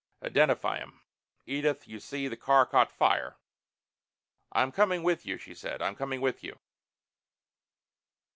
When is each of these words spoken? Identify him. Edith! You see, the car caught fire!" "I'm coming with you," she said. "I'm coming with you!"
Identify 0.23 0.79
him. 0.79 1.01
Edith! 1.45 1.87
You 1.87 1.99
see, 1.99 2.27
the 2.27 2.35
car 2.35 2.65
caught 2.65 2.91
fire!" 2.91 3.37
"I'm 4.51 4.71
coming 4.71 5.03
with 5.03 5.27
you," 5.27 5.37
she 5.37 5.53
said. 5.53 5.79
"I'm 5.79 5.93
coming 5.95 6.21
with 6.21 6.43
you!" 6.43 6.57